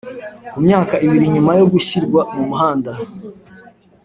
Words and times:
ku 0.51 0.57
myaka 0.65 0.95
ibiri 1.05 1.25
nyuma 1.33 1.51
yo 1.59 1.65
gushyirwa 1.71 2.21
mu 2.35 2.41
muhanda. 2.49 2.91